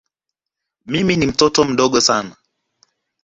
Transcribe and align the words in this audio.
Mimi 0.85 1.17
ni 1.17 1.25
mtoto 1.27 1.63
mdogo 1.63 2.01
sana. 2.01 2.35